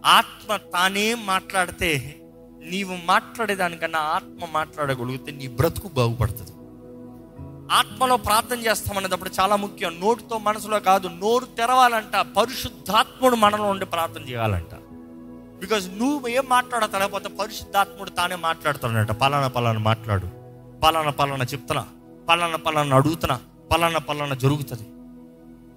[0.06, 2.18] ఆత్మ తానే మాట్లాడితే
[2.64, 6.52] నీవు మాట్లాడేదానికన్నా ఆత్మ మాట్లాడగలిగితే నీ బ్రతుకు బాగుపడుతుంది.
[7.72, 10.00] ఆత్మలో ప్రార్థన చేస్తామనేటప్పుడు చాలా ముఖ్యం.
[10.00, 12.16] నోటితో మనసులో కాదు నోరు తెరవాలంట.
[12.16, 14.76] పరిశుద్ధాత్ముడు మనలో ఉండి ప్రార్థన చేయాలంట.
[15.60, 20.28] బికాజ్ నువ్వు ఏం మాట్లాడతా లేకపోతే పరిశుద్ధాత్ముడు తానే మాట్లాడుతాడంట పలానా పలానా మాట్లాడు.
[20.80, 21.88] పలానా పలానా చెప్తున్నా.
[22.30, 23.40] పలానా పలానా అడుగుతున్నా.
[23.72, 24.88] పలానా పలానా జరుగుతుంది.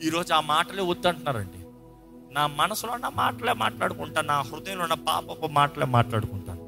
[0.07, 1.64] ఈరోజు ఆ మాటలే వద్దంటున్నారండి.
[2.35, 6.63] నా మనసులో ఉన్న మాటలే మాట్లాడుకుంటాను నా హృదయంలో ఉన్న పాపపు మాటలే మాట్లాడుకుంటాను.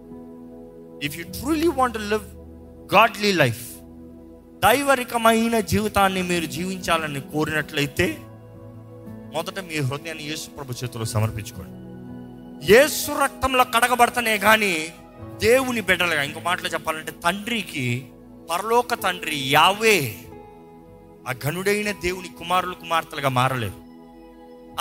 [1.07, 2.27] If you truly want live
[2.95, 3.65] godly life
[4.65, 8.19] దైవరికమైన జీవితాన్ని మీరు జీవించాలని కోరినట్లయితే
[9.35, 11.75] మొదట మీ హృదయాన్ని యేసు ప్రభు చేతిలో సమర్పించుకోండి.
[12.73, 14.89] యేసు రక్తంలో కడగబడతనే కానీ
[15.43, 18.09] దేవుని బిడ్డలుగా ఇంకో మాటలో చెప్పాలంటే తండ్రికి
[18.51, 19.99] పరలోక తండ్రి యావే
[21.29, 23.86] ఆ ఘనుడైన దేవుని కుమారులు కుమార్తెలుగా మారలేదు.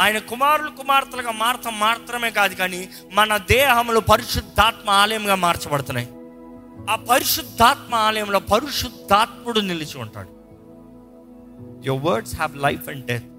[0.04, 2.80] ఆయన కుమారులు కుమార్తెలుగా మారత మాత్రమే కాదు కానీ
[3.18, 6.10] మన దేహంలో పరిశుద్ధాత్మ ఆలయంగా మార్చబడుతున్నాయి.
[6.92, 10.32] ఆ పరిశుద్ధాత్మ ఆలయంలో పరిశుద్ధాత్ముడు నిలిచి ఉంటాడు.
[11.88, 13.30] Your words have life and death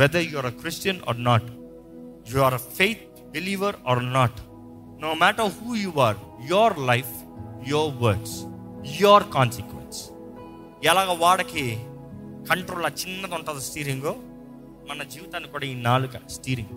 [0.00, 1.48] whether you're a Christian or not
[2.32, 3.04] you are a faith
[3.36, 4.38] believer or not
[5.04, 6.18] no matter who you are
[6.54, 7.12] your life
[7.72, 8.36] your words
[9.00, 10.00] your consequence
[10.90, 11.64] ఎలాగ వాడకి
[12.50, 14.12] కంట్రోల్ ఆ చిన్నది ఉంటుంది స్టీరింగో
[14.88, 16.72] మన జీవితాన్ని కూడా ఈ నాలుక steering.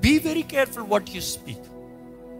[0.00, 1.66] Be very careful what you speak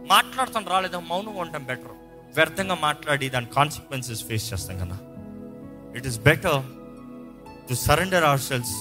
[0.07, 1.95] మాట్లాడతాం రాలేదా మౌనం ఉండటం బెటర్
[2.35, 4.97] వ్యర్థంగా మాట్లాడి దాని కాన్సిక్వెన్సెస్ ఫేస్ చేస్తాం కదా.
[5.97, 6.61] It is better
[7.69, 8.75] to surrender ourselves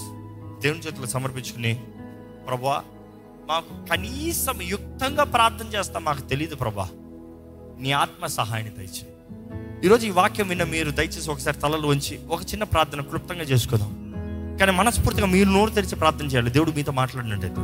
[0.62, 1.74] దేవుని చేతులు సమర్పించుకుని
[2.46, 2.84] ప్రభా
[3.48, 6.88] మాకు కనీసం యుక్తంగా ప్రార్థన చేస్తాం మాకు తెలియదు ప్రభా.
[7.80, 9.06] నీ ఆత్మ సహాయాన్ని దయచే
[9.84, 13.97] ఈరోజు ఈ వాక్యం విన్న మీరు దయచేసి ఒకసారి తలలు ఉంచి ఒక చిన్న ప్రార్థన క్లుప్తంగా చేసుకుందాం.
[14.58, 16.50] కానీ మనస్ఫూర్తిగా మీరు నోరు తెరిచి ప్రార్థన చేయాలి.
[16.50, 17.54] దేవుడు మీతో మాట్లాడినట్టయితే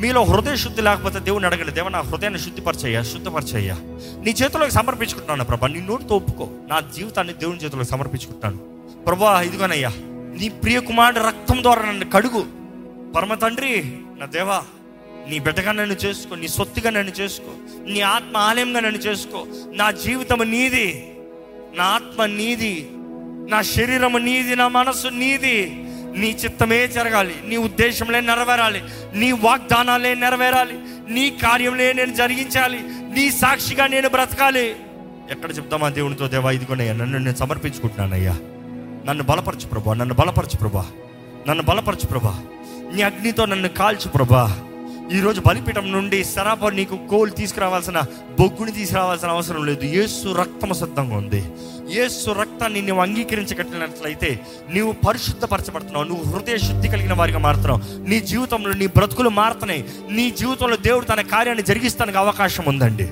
[0.00, 1.70] మీలో హృదయ శుద్ధి లేకపోతే దేవుని అడగలేదు.
[1.70, 3.74] దేవ నా హృదయాన్ని శుద్ధిపరచయ్యా శుద్ధపరచయ్యా.
[4.24, 5.68] నీ చేతిలోకి సమర్పించుకుంటున్నాను ప్రభా.
[5.68, 6.48] నీ నోటితో ఒప్పుకో.
[6.68, 8.58] నా జీవితాన్ని దేవుని చేతిలోకి సమర్పించుకుంటాను
[9.06, 9.88] ప్రభా ఇదిగోనయ్యా
[10.40, 12.46] నీ ప్రియ కుమారుడు రక్తం ద్వారా నన్ను కడుగు.
[13.16, 14.64] పరమ తండ్రి నా దేవా
[15.28, 17.52] నీ బిడ్డగా నన్ను చేసుకో నీ సొత్తుగా నన్ను చేసుకో
[17.86, 19.46] నీ ఆత్మ ఆలయంగా నన్ను చేసుకో.
[19.72, 21.16] నా జీవితం నీది
[21.74, 22.88] నా ఆత్మ నీది
[23.48, 25.84] నా శరీరము నీది నా మనసు నీది.
[26.16, 28.82] నీ చిత్తమే జరగాలి నీ ఉద్దేశంలే నెరవేరాలి
[29.14, 30.74] నీ వాగ్దానాలే నెరవేరాలి
[31.08, 32.78] నీ కార్యంలే నేను జరిగించాలి
[33.14, 34.76] నీ సాక్షిగా నేను బ్రతకాలి.
[35.30, 38.32] ఎక్కడ చెప్తామా దేవునితో దేవా ఇదిగోనయ్యా నన్ను నేను సమర్పించుకుంటున్నానయ్యా.
[39.06, 40.84] నన్ను బలపరచు ప్రభా నన్ను బలపరచు ప్రభా
[41.48, 42.34] నన్ను బలపరచు ప్రభా
[42.92, 44.67] నీ అగ్నితో నన్ను కాల్చు ప్రభా.
[45.12, 48.00] ఈరోజు బలిపీఠం నుండి సరాప నీకు కోలు తీసుకురావాల్సిన
[48.40, 49.84] బొగ్గుని తీసుకురావాల్సిన అవసరం లేదు.
[49.84, 51.44] యేసు రక్తము సిద్ధంగా ఉంది.
[51.90, 54.40] యేసు రక్తాన్ని నువ్వు అంగీకరించగట్టినట్లయితే
[54.70, 56.04] నీవు పరిశుద్ధపరచబడుతున్నావు.
[56.04, 58.08] నువ్వు హృదయ శుద్ధి కలిగిన వారిగా మారుతున్నావు.
[58.08, 63.08] నీ జీవితంలో నీ బ్రతుకులు మారుతున్నాయి నీ జీవితంలో దేవుడు తన కార్యాన్ని జరిగిస్తానికి అవకాశం ఉందండి.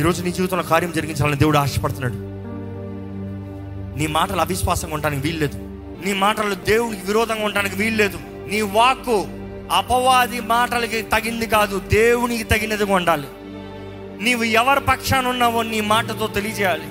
[0.00, 2.14] ఈరోజు నీ జీవితంలో కార్యం జరిగించాలని దేవుడు ఆశపడుతున్నాడు.
[3.98, 5.58] నీ మాటలు అవిశ్వాసంగా ఉండడానికి వీల్లేదు.
[6.06, 8.18] నీ మాటలు దేవుడికి విరోధంగా ఉండడానికి వీల్లేదు.
[8.48, 9.26] నీ వాక్కు
[9.72, 13.26] అపవాది మాటలకి తగింది కాదు దేవునికి తగినదిగా ఉండాలి
[14.20, 16.86] నీవు ఎవరి పక్షాన ఉన్నావో నీ మాటతో తెలియజేయాలి.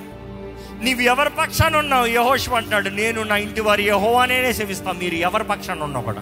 [0.84, 5.82] నీవు ఎవరి పక్షాన ఉన్నావు యహోష్ అంటున్నాడు నేను నా ఇంటి వారి యహోవానే సేవిస్తాను మీరు ఎవరి పక్షాన
[5.82, 6.20] ఉన్నా కూడా.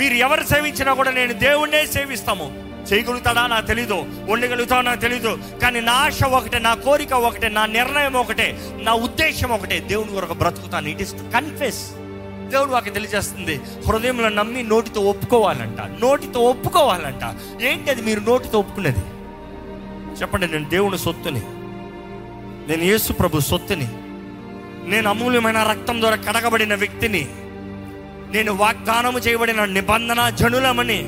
[0.00, 2.68] మీరు ఎవరు సేవించినా కూడా నేను దేవుణ్ణే సేవిస్తాము.
[2.92, 3.46] చేయగలుగుతాడా?
[3.46, 4.06] నాకు తెలీదు.
[4.28, 4.82] ఉండగలుగుతావు?
[4.82, 5.38] నాకు తెలీదు.
[5.62, 9.80] కానీ నా ఆశ ఒకటే నా కోరిక ఒకటే నా నిర్ణయం ఒకటే నా ఉద్దేశం ఒకటే.
[9.80, 10.88] దేవుని కొరకు బ్రతుకుతాను.
[10.88, 11.90] ఇట్ ఇస్ కన్ఫెస్
[12.48, 13.60] దేవుడు వాకి తెలియజేస్తుంది.
[13.88, 15.80] హృదయంలో నమ్మి నోటితో ఒప్పుకోవాలంట.
[15.80, 17.36] నోటితో ఒప్పుకోవాలంట.
[17.62, 19.00] ఏంటి అది మీరు నోటితో ఒప్పుకునేది
[20.20, 21.42] చెప్పండి నేను దేవుని సొత్తుని.
[22.68, 23.88] నేను యేసు ప్రభు సొత్తుని.
[24.90, 27.28] నేను అమూల్యమైన రక్తం ద్వారా కడగబడిన వ్యక్తిని.
[28.30, 31.02] నేను వాగ్దానము చేయబడిన నిబంధన జనులమని.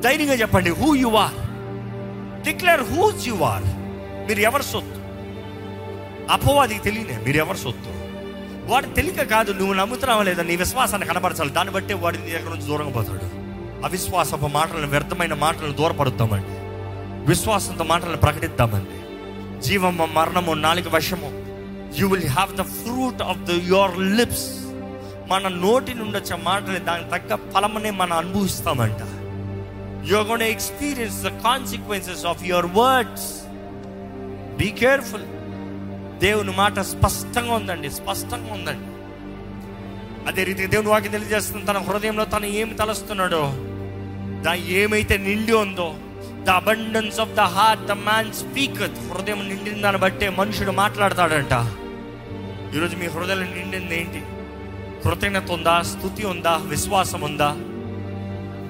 [0.00, 1.32] ధైర్యంగా చెప్పండి who you are
[2.42, 3.62] declare whose you are
[4.28, 4.98] మీరు ఎవరు సొత్తు?
[6.32, 7.97] అపోవాదికి తెలియనే మీరు ఎవరు సొత్తు?
[8.68, 10.42] వాడు తెలియక కాదు నువ్వు నమ్ముతున్నావా లేదా?
[10.42, 11.50] నీ విశ్వాసాన్ని కనబరచాలి.
[11.50, 13.48] దాన్ని బట్టి వాడి నీ దగ్గర నుంచి దూరంగా పోతాడు.
[13.84, 16.46] అవిశ్వాసపు మాటలను వ్యర్థమైన మాటలను దూరపడుతామండి
[17.28, 18.98] విశ్వాసంతో మాటలను ప్రకటిద్దామండి.
[19.60, 21.30] జీవము మరణము నాలుగు వశము.
[21.98, 24.46] You will have the fruit of the your lips
[25.28, 28.98] మన నోటి నుండి వచ్చే మాటలు దానికి తగ్గ ఫలమనే మనం అనుభవిస్తామంట.
[30.10, 33.42] You're gonna experience the consequences of your words
[34.56, 35.22] be careful
[36.18, 38.98] దేవుని మాట స్పష్టంగా ఉందండి స్పష్టంగా ఉందండి.
[40.28, 43.52] అదే రీతిగా దేవుని వాకి తెలియజేస్తుంది తన హృదయంలో తను ఏమి తలస్తున్నాడో
[44.42, 45.94] దా ఏమైతే నిండి ఉందో
[46.44, 51.52] the abundance of the heart the man speak హృదయం నిండిన దాన్ని బట్టే మనుషుడు మాట్లాడతాడంట.
[52.76, 54.22] ఈరోజు మీ హృదయం నిండింది ఏంటి?
[55.02, 55.82] కృతజ్ఞత ఉందా?
[55.82, 56.60] స్థుతి ఉందా?
[56.64, 57.52] విశ్వాసం ఉందా?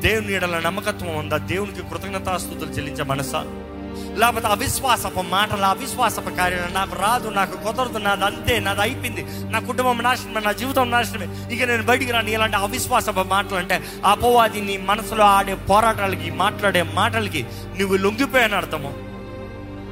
[0.01, 1.37] దేవుని ఎడల నమ్మకత్వం ఉందా?
[1.37, 3.68] దేవునికి కృతజ్ఞతాస్థుతులు చెల్లించే మనసా?
[3.95, 6.75] లేకపోతే అవిశ్వాసపు మాటలు అవిశ్వాసపు కార్యాలు.
[6.75, 9.27] నాకు రాదు నాకు కుదరదు నాది అంతే నాది అయిపోయింది.
[9.53, 11.55] నా కుటుంబం నాశనమే నా జీవితం నాశనమే.
[11.55, 12.29] ఇక నేను బయటికి రాను.
[12.29, 17.47] ఇలాంటి అవిశ్వాసపు మాటలు అంటే అపవాది నీ మనసులో ఆడే పోరాటాలకి మాట్లాడే మాటలకి
[17.79, 18.95] నువ్వు లొంగిపోయాను అర్థము.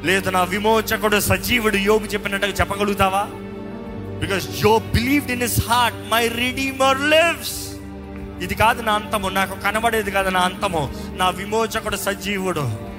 [0.06, 3.26] లేదు నా విమోచకుడు సజీవుడు యోగు చెప్పినట్టుగా చెప్పగలుగుతావా?
[4.20, 7.66] బికాస్ యో believed in his heart my redeemer lives
[8.42, 9.28] ఇది కాదు నా అంతము.
[9.28, 10.92] నాకు కనబడేది కాదు నా అంతము.
[11.16, 12.95] నా విమోచకుడు సజీవుడు.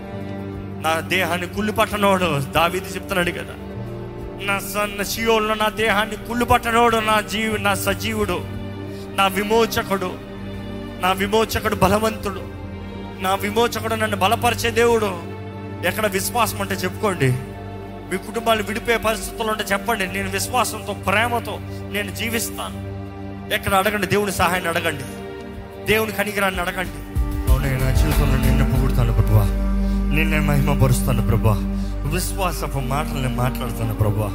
[0.88, 2.40] నా దేహాన్ని కుళ్ళు పట్టనోడు.
[2.40, 3.54] దావీది చెప్తున్నాడు కదా.
[4.44, 8.42] నా సన్న శియోల్లో నా దేహాన్ని కుళ్ళు పట్టనోడు నా జీవి నా సజీవుడు
[9.16, 10.12] నా విమోచకుడు
[11.02, 12.44] నా విమోచకుడు బలవంతుడు
[13.20, 15.20] నా విమోచకుడు నన్ను బలపరిచే దేవుడు.
[15.88, 17.32] ఎక్కడ విశ్వాసం అంటే చెప్పుకోండి.
[18.12, 20.08] మీ కుటుంబాలు విడిపోయే పరిస్థితులు ఉంటే చెప్పండి.
[20.08, 22.88] నేను విశ్వాసంతో ప్రేమతో నేను జీవిస్తాను.
[23.54, 24.08] ఎక్కడ అడగండి.
[24.08, 25.04] దేవుని సహాయాన్ని అడగండి.
[25.86, 27.20] దేవుని కనికరాన్ని అడగండి.
[27.52, 28.37] అవునే నా జీవితంలో
[30.18, 31.54] నిన్నే మహిమపరుస్తాను ప్రభా.
[32.14, 34.28] విశ్వాసపు మాటల్ని మాట్లాడుతాను ప్రభా.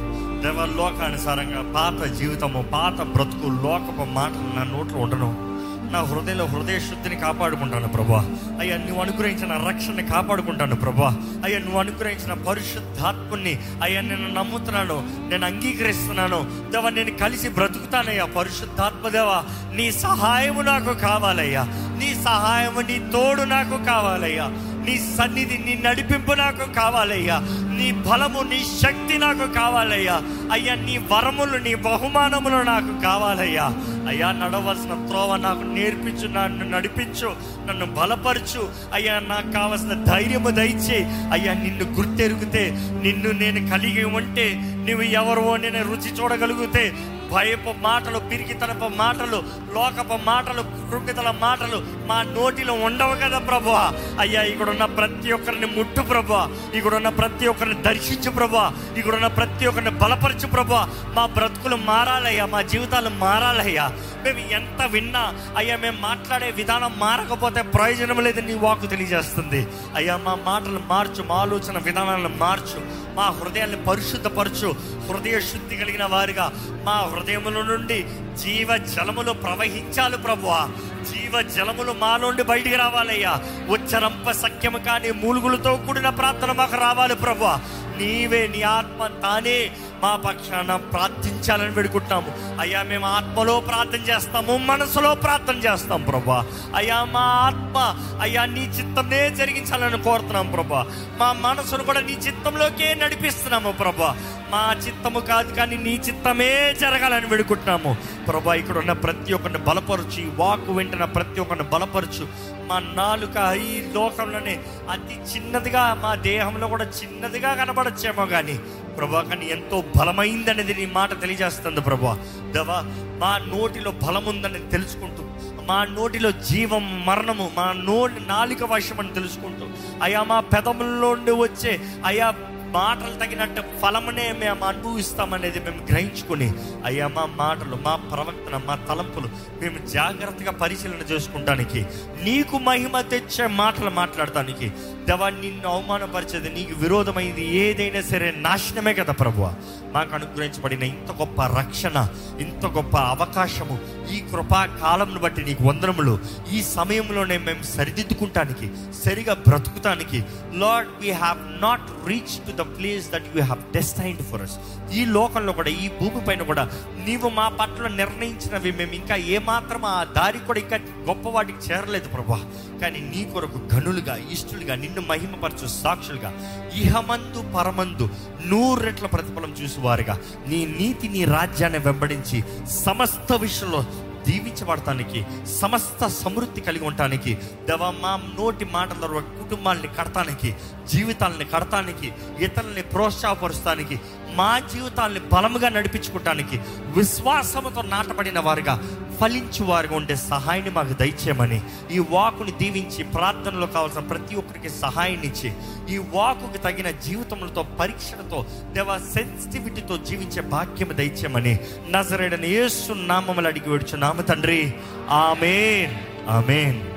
[0.43, 5.53] దేవ లోకానుసారంగా పాత జీవితము పాత బ్రతుకు లోకపు మాటలు నా నోట్లో ఉండను.
[5.93, 8.25] నా హృదయంలో హృదయ శుద్ధిని కాపాడుకుంటాను ప్రభా.
[8.59, 11.15] అయ్యా నువ్వు అనుగ్రహించిన రక్షణని కాపాడుకుంటాను ప్రభా.
[11.45, 16.71] అయ్యా నువ్వు అనుగ్రహించిన పరిశుద్ధాత్ముని అయ్యా నేను నమ్ముతున్నాను నేను అంగీకరిస్తున్నాను.
[16.71, 19.43] దేవా నేను కలిసి బ్రతుకుతానయ్యా పరిశుద్ధాత్మ దేవా.
[19.75, 21.63] నీ సహాయము నాకు కావాలయ్యా.
[21.71, 24.51] నీ సహాయము నీ తోడు నాకు కావాలయ్యా.
[24.85, 27.39] నీ సన్నిధి నీ నడిపింపు నాకు కావాలయ్యా.
[27.77, 30.21] నీ బలము నీ శక్తి నాకు కావాలయ్యా.
[30.51, 33.73] అయ్యా నీ వరములు నీ బహుమానములు నాకు కావాలయ్యా.
[34.07, 37.35] అయ్యా నడవలసిన త్రోవ నాకు నేర్పించు నన్ను నడిపించు
[37.67, 38.69] నన్ను బలపరచు.
[38.93, 41.29] అయ్యా నాకు కావలసిన ధైర్యము దయచే.
[41.31, 42.69] అయ్యా నిన్ను గుర్తెరిగితే
[43.03, 46.93] నిన్ను నేను కలిగి ఉంటే నువ్వు ఎవరో నేను రుచి చూడగలిగితే
[47.33, 49.39] భయపు మాటలు పిరికితనపు మాటలు
[49.75, 51.77] లోకపు మాటలు కృంగితల మాటలు
[52.09, 53.83] మా నోటిలో ఉండవు కదా ప్రభా
[54.19, 56.41] అయ్యా ఇక్కడ ఉన్న ప్రతి ఒక్కరిని ముట్టు ప్రభా
[56.77, 58.65] ఇక్కడ ఉన్న ప్రతి ఒక్కరిని దర్శించు ప్రభా
[58.99, 60.81] ఇక్కడ ఉన్న ప్రతి ఒక్కరిని బలపరచు ప్రభా
[61.15, 63.85] మా బ్రతుకులు మారాలయ్యా మా జీవితాలు మారాలయ్యా.
[64.23, 65.23] మేము ఎంత విన్నా
[65.57, 69.61] అయ్యా మేము మాట్లాడే విధానం మారకపోతే ప్రయోజనం లేదు నీ వాకు తెలియజేస్తుంది.
[69.95, 72.79] అయ్యా మా మాటలు మార్చు మా ఆలోచన విధానాలను మార్చు.
[73.15, 74.75] మా హృదయాన్ని పరిశుద్ధపరచు.
[75.09, 76.51] హృదయ శుద్ధి కలిగిన వారిగా
[76.83, 78.05] మా హృదయముల నుండి
[78.37, 80.69] జీవ జలములు ప్రవహించాలి ప్రభువా.
[81.11, 83.41] జీవ జలములు మా నుండి బయటికి రావాలయ్యా.
[83.69, 87.59] ఉచ్చరంప సఖ్యము కానీ మూలుగులతో కూడిన ప్రార్థన మాకు రావాలి ప్రభువా.
[87.97, 89.71] నీవే నీ ఆత్మ తానే
[90.03, 92.59] మా పక్షాన ప్రార్థించాలని వేడుకుంటున్నాము.
[92.59, 97.77] అయ్యా మేము ఆత్మలో ప్రార్థన చేస్తాము మనసులో ప్రార్థన చేస్తాం ప్రభా అయ్యా మా ఆత్మ
[98.21, 100.85] అయ్యా నీ చిత్తమే జరిగించాలని కోరుతున్నాం ప్రభా
[101.17, 104.17] మా మనసును కూడా నీ చిత్తంలోకే నడిపిస్తున్నాము ప్రభా
[104.53, 106.49] మా చిత్తము కాదు కానీ నీ చిత్తమే
[106.81, 107.97] జరగాలని వేడుకుంటున్నాము.
[108.27, 112.25] ప్రభా ఇక్కడ ఉన్న ప్రతి ఒక్కరిని బలపరచు ఈ వాక్ వింటున్న ప్రతి ఒక్కరిని బలపరచు.
[112.69, 113.37] మా నాలుక
[113.69, 114.59] ఈ లోకంలోనే
[114.91, 118.55] అతి చిన్నదిగా మా దేహంలో కూడా చిన్నదిగా కనబడచ్చేమో కానీ
[118.97, 122.13] ప్రభా కానీ ఎంతో బలమైందనేది నీ మాట తెలియజేస్తుంది ప్రభా.
[122.55, 122.79] దవా
[123.23, 125.23] మా నోటిలో బలం ఉందని తెలుసుకుంటూ
[125.69, 129.65] మా నోటిలో జీవం మరణము మా నోటి నాలిక వశం అని తెలుసుకుంటూ
[130.03, 132.27] అయా మా పెదముల నుండి వచ్చే అయా
[132.73, 136.47] మాటలు తగినట్టు ఫలమునే మేము అనుభవిస్తామనేది మేము గ్రహించుకొని
[136.85, 139.29] అయ్యా మా మాటలు మా ప్రవర్తన మా తలంపులు
[139.61, 141.81] మేము జాగ్రత్తగా పరిశీలన చేసుకుంటానికి
[142.23, 144.69] నీకు మహిమ తెచ్చే మాటలు మాట్లాడటానికి
[145.07, 149.45] దేవా నిన్ను అవమానపరిచేది నీకు విరోధమైంది ఏదైనా సరే నాశనమే కదా ప్రభువ.
[149.93, 151.97] మాకు అనుగ్రహించబడిన ఇంత గొప్ప రక్షణ
[152.39, 153.75] ఇంత గొప్ప అవకాశము
[154.13, 156.19] ఈ కృపా కాలంను బట్టి నీకు వందనములు.
[156.53, 158.69] ఈ సమయంలోనే మేము సరిదిద్దుకుంటానికి
[159.05, 164.41] సరిగా బ్రతుకుతానికి Lord we have not reach to the place that you have destined for
[164.41, 164.57] us
[164.93, 166.63] ఈ లోకంలో కూడా ఈ భూమి పైన కూడా
[167.05, 170.77] నీవు మా పట్ల నిర్ణయించినవి మేము ఇంకా ఏమాత్రం ఆ దారి కూడా ఇంకా
[171.07, 172.39] గొప్ప వాటికి చేరలేదు ప్రభా.
[172.81, 176.31] కానీ నీ కొరకు గనులుగా ఇష్టలుగా నిన్ను మహిమపరచు సాక్షులుగా
[176.75, 178.07] ఇహమందు పరమందు
[178.45, 180.15] నూరెట్ల ప్రతిఫలం చూసేవారుగా.
[180.47, 182.39] నీ నీతి నీ రాజ్యాన్ని వెంబడించి
[182.83, 183.83] సమస్త విషయంలో
[184.27, 185.19] దీవించబడటానికి
[185.59, 187.31] సమస్త సమృద్ధి కలిగి ఉండటానికి
[187.69, 189.05] దవ మా నోటి మాటల
[189.39, 190.49] కుటుంబాలని కడటానికి
[190.91, 192.07] జీవితాలని కడటానికి
[192.39, 193.95] ఇతరులని ప్రోత్సాహపరుస్తానికి
[194.35, 198.81] మా జీవితాల్ని బలముగా నడిపించుకోవటానికి విశ్వాసముతో నాటబడిన వారుగా
[199.21, 205.53] ఫలించు వారుగా ఉండే సహాయాన్ని మాకు దయచేయమని ఈ వాకుని దీవించి ప్రార్థనలో కావాల్సిన ప్రతి ఒక్కరికి సహాయాన్ని ఇచ్చి
[205.95, 211.59] ఈ వాకుకి తగిన జీవితములతో పరీక్షలతో దేవ సెన్సిటివిటీతో జీవించే భాగ్యం దయచేయమని
[211.91, 214.73] నజరేడని యేసు నామములు అడిగి వేడుచు నామ తండ్రి.
[215.09, 215.95] ఆమెన్.
[216.29, 216.92] ఆమెన్.